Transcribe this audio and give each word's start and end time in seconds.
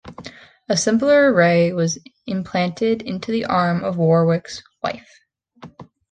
A 0.67 0.75
simpler 0.75 1.31
array 1.31 1.71
was 1.73 1.99
implanted 2.25 3.03
into 3.03 3.31
the 3.31 3.45
arm 3.45 3.83
of 3.83 3.97
Warwick's 3.97 4.63
wife. 4.81 5.19